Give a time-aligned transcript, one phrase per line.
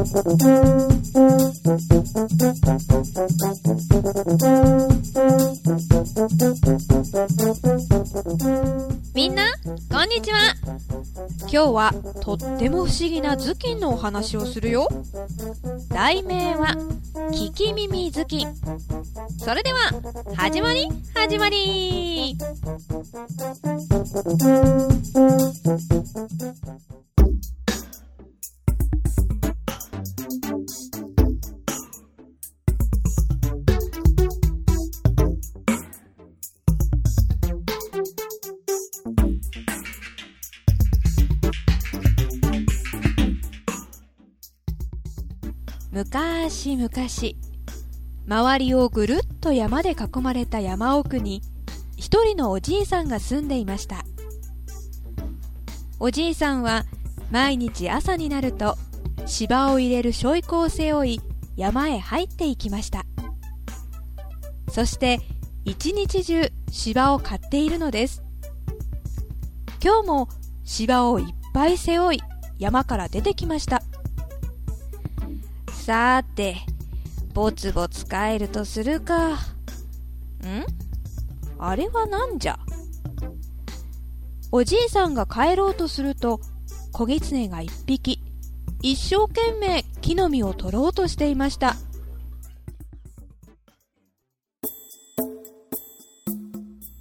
[0.00, 0.06] み
[9.28, 9.52] んな
[9.92, 10.54] こんにちは。
[11.40, 11.92] 今日は
[12.22, 14.88] とっても不思議な頭巾のお話をするよ。
[15.90, 16.68] 題名は
[17.30, 18.48] 聞き耳頭巾。
[19.38, 19.80] それでは
[20.34, 22.38] 始まり始まり。
[46.92, 47.36] 昔
[48.26, 51.40] 周りをぐるっと山で囲まれた山奥に
[51.96, 54.04] 一人のおじいさんが住んでいました。
[56.00, 56.84] おじいさんは
[57.30, 58.76] 毎日朝になると
[59.24, 61.20] 芝を入れるしょいこを背負い
[61.56, 63.04] 山へ入っていきました。
[64.68, 65.20] そして
[65.64, 68.24] 一日中芝を買っているのです。
[69.80, 70.28] 今日も
[70.64, 72.20] 芝をいっぱい背負い
[72.58, 73.80] 山から出てきました。
[75.90, 76.56] さーて、
[77.40, 79.32] ぼつぼつ帰るとするか。
[79.32, 79.38] ん？
[81.58, 82.58] あれはなんじゃ？
[84.52, 86.38] おじいさんが帰ろうとすると、
[86.92, 88.20] 小狐が一匹、
[88.82, 91.76] 一生懸命木の実を取ろうとしていました。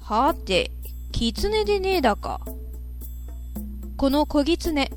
[0.00, 0.70] はて、
[1.10, 2.40] 狐でねえだか。
[3.98, 4.90] この小狐、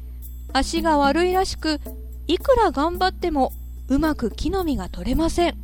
[0.54, 1.82] 足が悪いらしく、
[2.26, 3.52] いくら頑張っても
[3.88, 5.58] うまく木の実が取れません。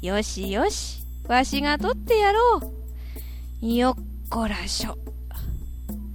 [0.00, 2.60] よしよしわしが取ってやろ
[3.62, 3.66] う。
[3.66, 4.98] よっこらしょ。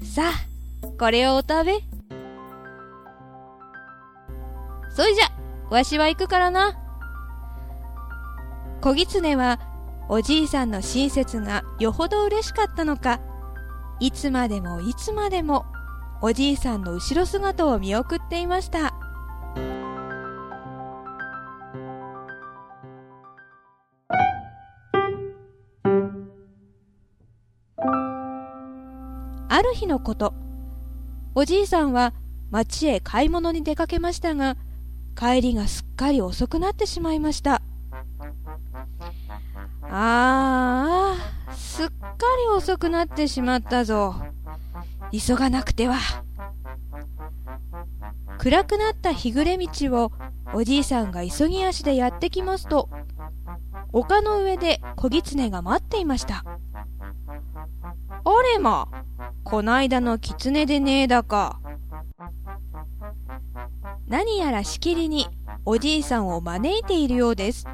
[0.03, 1.79] さあこれをお食べ。
[4.95, 5.31] そいじゃ
[5.71, 6.77] わしは行くからな。
[8.81, 9.59] 小狐は
[10.07, 13.19] おじいさんの親切がよほど嬉しかったのか。
[13.99, 15.65] いつまでもいつまでも
[16.21, 18.93] おじいさんの後ろ姿を見送っていました。
[29.63, 30.33] る日のこと。
[31.35, 32.13] おじいさんは
[32.51, 34.55] 町へ買い物に出かけましたが
[35.17, 37.63] 帰りがすっかり遅くなってしまいました。
[39.89, 41.15] あ
[41.49, 41.93] あすっか
[42.45, 44.15] り遅くなってしまったぞ。
[45.11, 45.95] 急がなくては。
[48.37, 50.11] 暗くなった日暮れ道を
[50.53, 52.89] おじいさんが急ぎ足でやってきますと
[53.91, 56.43] 丘の上で小狐が待っていました。
[58.25, 58.87] あれま
[59.43, 61.59] こないだの狐でねえだか。
[64.07, 65.27] 何やらしきりに
[65.65, 67.65] おじいさんを招いているようです。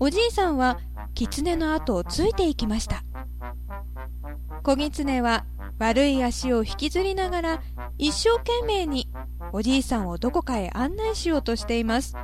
[0.00, 0.78] おじいさんは
[1.14, 3.02] 狐の後をついていきました。
[4.62, 5.44] 小狐は
[5.78, 7.62] 悪い足を引きずりながら
[7.98, 9.08] 一生懸命に
[9.52, 12.14] おじいさんをどこかへ案内しようとしています。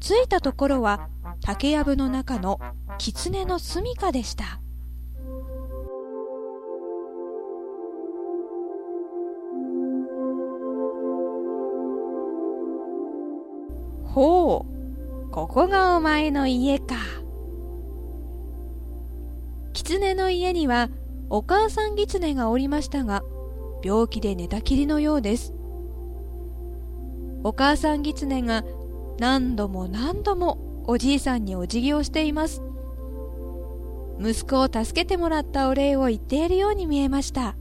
[0.00, 1.08] 着いたところは
[1.40, 2.60] 竹やぶの中の
[2.98, 4.60] 狐の住処でした。
[14.16, 16.96] ほう、ここがお前の家か。
[19.74, 20.88] 狐の家には
[21.28, 23.22] お母さん狐がおりましたが、
[23.84, 25.52] 病気で寝たきりのようです。
[27.44, 28.64] お母さん狐が
[29.18, 32.62] 何度も何度もおじいさんにお辞儀をしています。
[34.18, 37.54] 息子を助けてもらったお礼を言っているように見えました。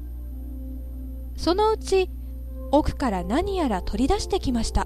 [1.35, 2.09] そのうち
[2.71, 4.84] 奥から何やら取り出してきました。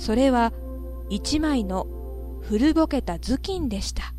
[0.00, 0.54] それは
[1.10, 1.86] 一枚の
[2.40, 4.14] 古ぼけた頭巾でした。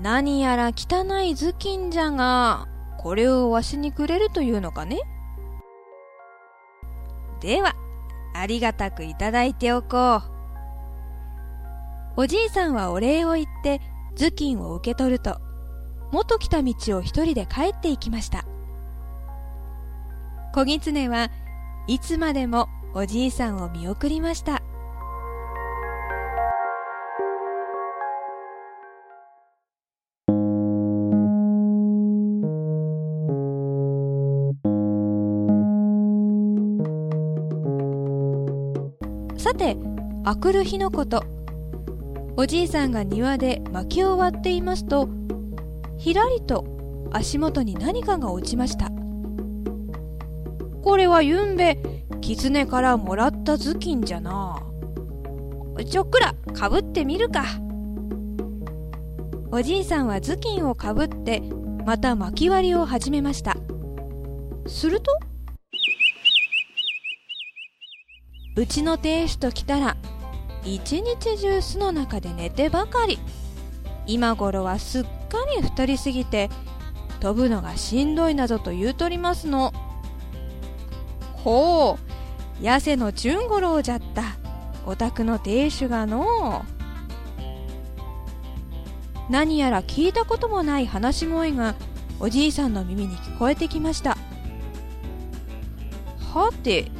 [0.00, 5.00] 何やら汚い頭巾じゃがこれをわしにくれるというのかね。
[7.40, 7.74] では
[8.32, 10.22] ありがたくいただいておこ
[12.16, 12.20] う。
[12.22, 13.80] おじいさんはお礼を言って
[14.16, 15.40] 頭巾を受け取ると
[16.12, 18.44] 元来た道を一人で帰っていきました。
[20.54, 21.30] 小狐は
[21.86, 24.62] いつまでもおじいさんを見送りました。
[39.36, 39.76] さて
[40.24, 41.22] あくる日のこと。
[42.38, 45.08] おじいさんが庭で薪を割っていますと
[45.98, 46.64] ひらりと
[47.12, 48.90] 足元に何かが落ちました。
[50.84, 51.78] これはゆんべ
[52.20, 54.62] 狐からもらった頭巾じゃな。
[55.88, 57.46] ちょっくらかぶってみるか。
[59.50, 61.42] おじいさんは頭巾をかぶって
[61.86, 63.56] また巻き割りを始めました。
[64.66, 65.18] すると
[68.56, 69.96] うちの亭主と来たら
[70.64, 73.18] 一日中巣の中で寝てばかり。
[74.06, 75.08] 今頃はすっか
[75.56, 76.50] り太りすぎて
[77.20, 79.72] 飛ぶのがしんどいなどと言うとりますの。
[81.44, 81.98] ほ
[82.60, 82.62] う。
[82.64, 84.22] 痩せの純五郎じゃった。
[84.86, 86.64] お宅の亭主がの
[89.30, 91.74] 何やら聞いたこともない話し声が
[92.20, 94.16] おじいさんの耳に聞こえてきました。
[96.34, 96.90] はて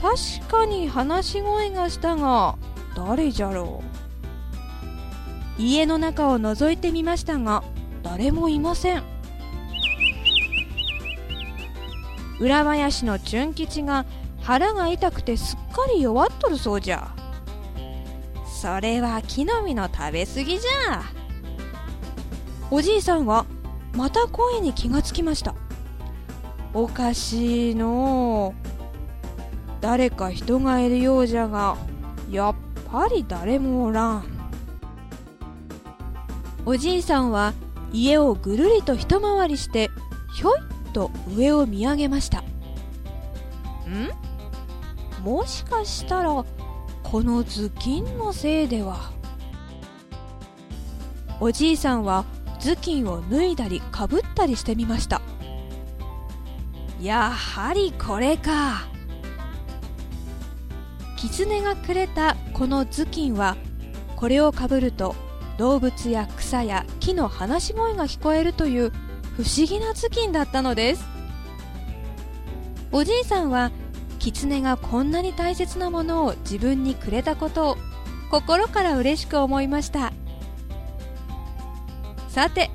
[0.00, 2.56] 確かに話し声がしたが
[2.96, 3.82] 誰じゃろ
[5.58, 5.62] う。
[5.62, 7.64] 家の中を覗いてみましたが
[8.02, 9.02] 誰もいません。
[12.40, 14.06] 浦林の純吉が
[14.42, 17.08] 腹が痛くてすっかり弱っとるそうじゃ。
[18.46, 21.02] それは木の実の食べ過ぎじゃ。
[22.70, 23.46] おじいさんは
[23.94, 25.54] また声に気がつきました。
[26.74, 28.54] おかしいの
[29.80, 31.76] 誰か人がいるようじゃが
[32.30, 32.54] やっ
[32.90, 34.24] ぱり誰もおらん。
[36.66, 37.54] おじいさんは
[37.92, 39.90] 家をぐるりと一回りして
[40.34, 40.60] ひょい
[40.98, 42.40] と上を見上げました。
[42.40, 42.44] ん？
[45.22, 46.44] もしかしたら
[47.04, 49.12] この頭巾のせいでは。
[51.40, 52.24] おじいさんは
[52.58, 55.22] 頭巾を脱いだりかぶったりしてみました。
[57.00, 58.88] やはりこれか。
[61.16, 63.56] 狐がくれたこの頭巾は
[64.16, 65.14] これをかぶると
[65.58, 68.92] 動物や草や木の話し声が聞こえるという
[69.38, 71.06] 不思議な頭巾だったのです。
[72.90, 73.70] おじいさんは
[74.18, 77.76] 狐がこんなに大切なものを自分にくれたことを
[78.32, 80.12] 心から嬉しく思いました。
[82.28, 82.72] さて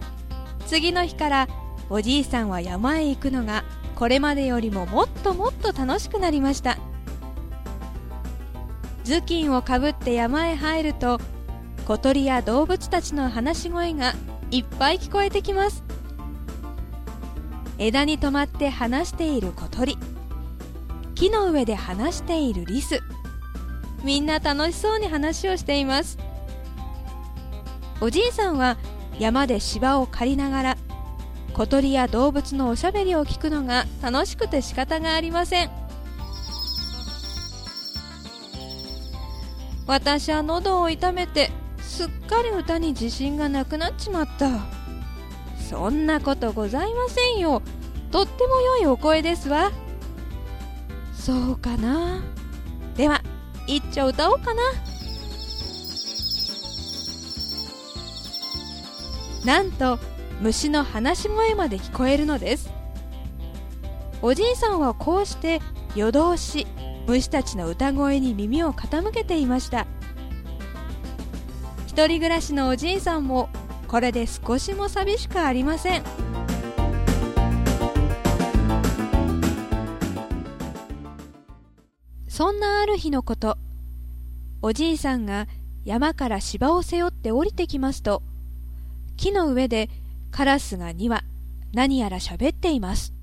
[0.65, 1.47] 次の日から
[1.89, 3.65] おじいさんは山へ行くのが
[3.95, 6.77] これまでよりももっともっと楽しくなりました。
[9.03, 11.19] 頭巾をかぶって山へ入ると
[11.85, 14.13] 小鳥や動物たちの話し声が
[14.49, 15.83] いっぱい聞こえてきます。
[17.77, 19.97] 枝に止まって話している小鳥。
[21.15, 23.01] 木の上で話しているリス。
[24.03, 26.17] みんな楽しそうに話をしています。
[28.01, 28.77] おじいさんは
[29.17, 30.77] 山で芝を刈りながら
[31.53, 35.71] 小鳥や動物のおしゃべりを聞くのが楽しくて仕方がありません。
[39.85, 44.82] 私は喉を痛めてすっかり歌に自信がなくなっちまった。
[45.69, 47.61] そんなことございませんよ。
[48.11, 49.71] とっても良いお声ですわ。
[51.13, 52.21] そうかな。
[52.95, 53.21] では
[53.65, 54.61] 一丁歌おうかな。
[59.45, 59.99] なんと
[60.41, 62.69] 虫の話し声まで聞こえるのです。
[64.21, 65.61] おじいさんはこうして
[65.95, 66.67] 夜通し
[67.07, 69.87] 虫たちの歌声に耳を傾けていました。
[71.87, 73.49] 一人暮らしのおじいさんも
[73.93, 76.03] これで少しも寂しくありません。
[82.27, 83.55] そんなある日のこと
[84.63, 85.45] おじいさんが
[85.85, 88.23] 山から芝を背負って降りてきますと
[89.15, 89.91] 木の上で
[90.31, 91.21] カラスが2羽
[91.71, 93.13] 何やら喋っています。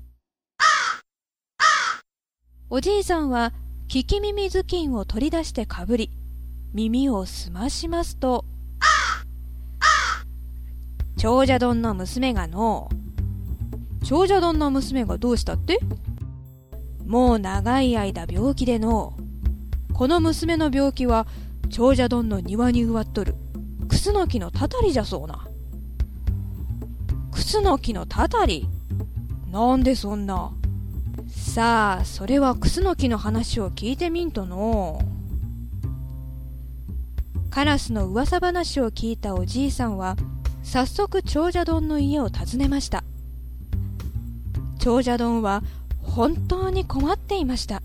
[2.69, 3.51] おじいさんは
[3.89, 6.11] 聞き耳頭巾を取り出してかぶり
[6.73, 8.45] 耳を澄ましますと
[11.21, 12.89] 長者丼の娘がの。
[14.03, 15.79] 長者丼の娘がどうしたって？
[17.05, 19.13] もう長い間病気での。
[19.93, 21.27] この娘の病気は
[21.69, 23.35] 長者丼の庭に植わっとる。
[23.87, 25.47] クスノキのたたりじゃそうな。
[27.31, 28.67] クスノキのたたり。
[29.51, 30.51] なんでそんな。
[31.29, 34.99] さあそれはクスノキの話を聞いてみんとの。
[37.51, 40.15] カラスの噂話を聞いたおじいさんは
[40.63, 43.03] 早速長者丼の家を訪ねました。
[44.79, 45.63] 長者丼は
[46.01, 47.81] 本当に困っていました。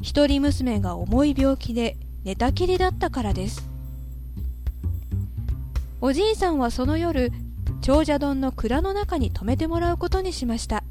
[0.00, 3.66] 一人娘が重い病気で寝たきりだったからです。
[6.00, 7.32] おじいさんはその夜
[7.80, 10.84] 長者丼の蔵の中に泊めてもらうことにしました。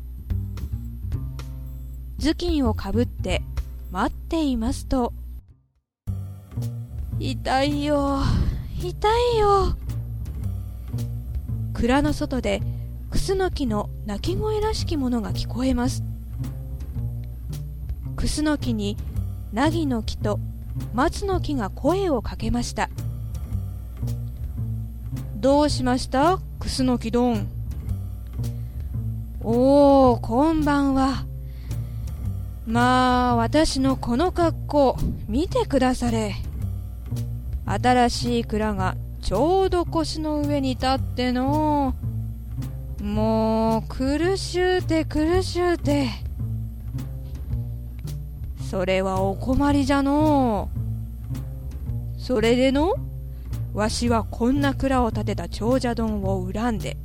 [2.19, 3.43] 頭巾をかぶって
[3.91, 5.13] 待っていますと
[7.19, 8.21] 痛いよ。
[8.89, 9.75] 痛いよ。
[11.73, 12.61] 蔵の外で
[13.09, 16.03] クスノキの鳴き声らしきものが聞こえます。
[18.15, 18.97] クスノキに
[19.51, 20.39] ナギの木と
[20.93, 22.89] 松の木が声をかけました。
[25.35, 26.39] どうしました？
[26.59, 27.47] クスノキどん
[29.41, 31.25] おおこんばんは。
[32.65, 34.97] まあ私のこの格好
[35.27, 36.35] 見てくだされ。
[37.65, 41.95] 新しい蔵がちょうど腰の上に立っての。
[43.01, 46.09] もう苦しゅうて苦しゅうて。
[48.69, 50.69] それはお困りじゃの。
[52.17, 52.95] それでの
[53.73, 56.95] わしはこんな蔵を建てた長者丼を恨んで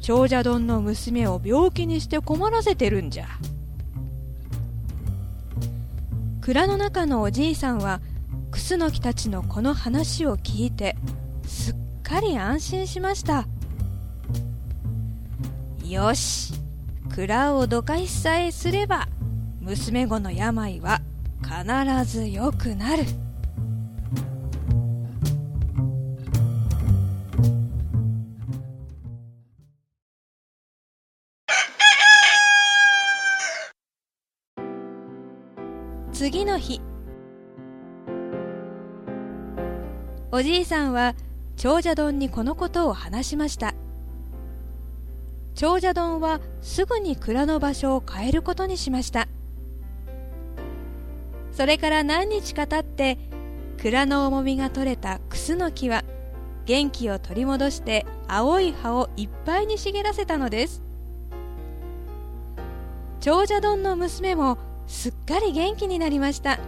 [0.00, 3.26] 長者丼の娘を病気にして困らせてるんじゃ。
[6.40, 8.00] 蔵の中のおじいさんは
[8.50, 10.96] クスノキたちのこの話を聞いて
[11.46, 13.46] すっかり安心しました。
[15.84, 16.52] よし
[17.14, 19.08] 蔵をどかしさえすれば
[19.60, 21.00] 娘子の病は
[21.42, 23.04] 必ず良くなる。
[36.12, 36.80] 次の日
[40.32, 41.16] おじいさんは
[41.56, 43.74] 長者丼にこのことを話しました。
[45.56, 49.26] 長者丼はすぐに蔵の場所を変えることにしました。
[51.52, 53.18] それから何日か経って
[53.82, 56.04] 蔵の重みが取れたクスノキは
[56.64, 60.80] 元気を取り戻して青い葉をいっぱいに茂らせたのです。
[63.20, 66.60] 長者丼の娘もすっかり元気になりました。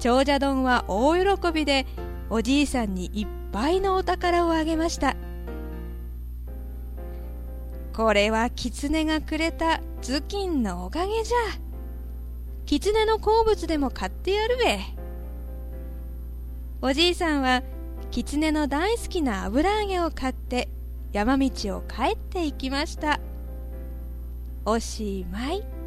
[0.00, 1.86] 長者丼は大喜びで
[2.30, 5.14] おじいさんにいっぱいのお宝をあげました。
[7.92, 11.36] これは狐がくれた頭巾のおかげじゃ。
[12.64, 14.78] 狐の好物でも買ってやるべ。
[16.80, 17.62] おじいさんは
[18.10, 20.70] 狐の大好きな油揚げを買って
[21.12, 23.20] 山道を帰っていきました。
[24.64, 25.79] おしまい。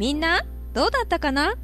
[0.00, 1.56] みんなどうだったかな？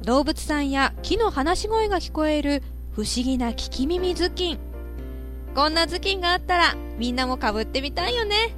[0.00, 2.62] 動物さんや木の話し声が聞こえる
[2.92, 4.58] 不思議な聞き耳頭巾
[5.54, 8.56] こんな頭巾があったらみんなもかぶってみたいよね。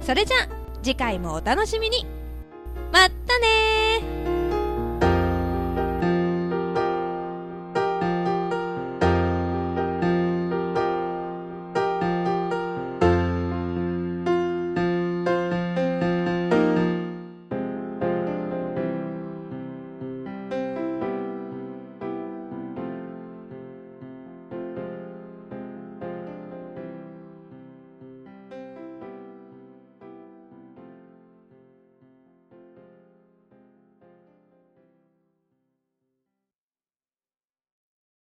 [0.00, 0.36] それじゃ
[0.82, 2.06] 次回もお楽しみに。
[2.90, 4.23] まったね